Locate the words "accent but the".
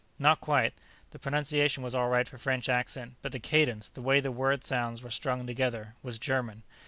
2.69-3.39